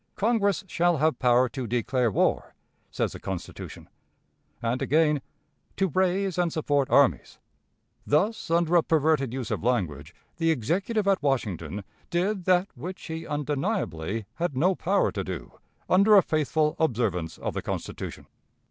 "Congress 0.15 0.63
shall 0.67 0.97
have 0.97 1.19
power 1.19 1.47
to 1.47 1.67
declare 1.67 2.09
war," 2.09 2.55
says 2.89 3.11
the 3.11 3.19
Constitution. 3.19 3.87
And, 4.59 4.81
again, 4.81 5.21
"to 5.77 5.89
raise 5.89 6.39
and 6.39 6.51
support 6.51 6.89
armies." 6.89 7.37
Thus, 8.07 8.49
under 8.49 8.75
a 8.77 8.81
perverted 8.81 9.31
use 9.31 9.51
of 9.51 9.63
language, 9.63 10.15
the 10.37 10.49
Executive 10.49 11.07
at 11.07 11.21
Washington 11.21 11.83
did 12.09 12.45
that 12.45 12.69
which 12.73 13.03
he 13.03 13.27
undeniably 13.27 14.25
had 14.37 14.57
no 14.57 14.73
power 14.73 15.11
to 15.11 15.23
do, 15.23 15.51
under 15.87 16.15
a 16.17 16.23
faithful 16.23 16.75
observance 16.79 17.37
of 17.37 17.53
the 17.53 17.61
Constitution. 17.61 18.25